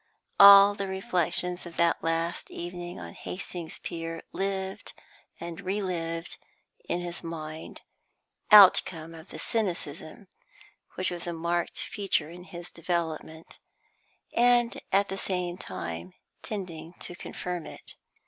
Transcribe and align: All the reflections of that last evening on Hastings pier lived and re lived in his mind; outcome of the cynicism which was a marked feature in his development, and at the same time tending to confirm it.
All 0.39 0.73
the 0.73 0.87
reflections 0.87 1.67
of 1.67 1.77
that 1.77 2.03
last 2.03 2.49
evening 2.49 2.99
on 2.99 3.13
Hastings 3.13 3.77
pier 3.77 4.23
lived 4.31 4.93
and 5.39 5.61
re 5.61 5.83
lived 5.83 6.39
in 6.89 7.01
his 7.01 7.23
mind; 7.23 7.81
outcome 8.49 9.13
of 9.13 9.29
the 9.29 9.37
cynicism 9.37 10.27
which 10.95 11.11
was 11.11 11.27
a 11.27 11.33
marked 11.33 11.77
feature 11.77 12.31
in 12.31 12.45
his 12.45 12.71
development, 12.71 13.59
and 14.35 14.81
at 14.91 15.09
the 15.09 15.19
same 15.19 15.55
time 15.59 16.13
tending 16.41 16.93
to 16.93 17.13
confirm 17.15 17.67
it. 17.67 17.93